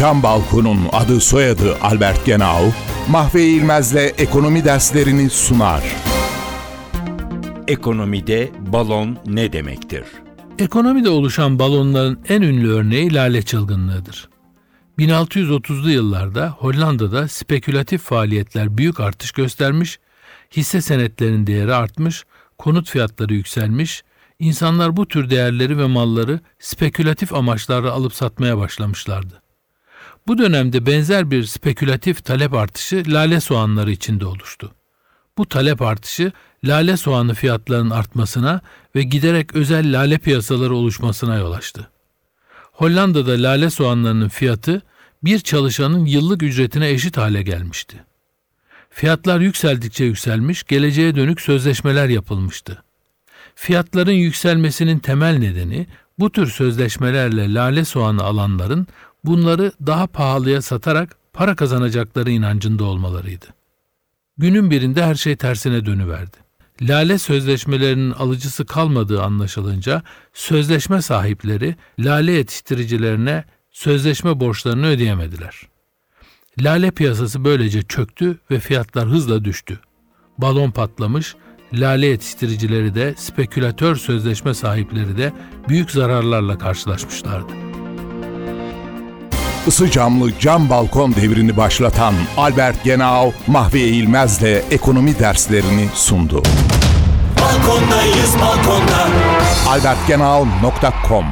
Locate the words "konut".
22.58-22.90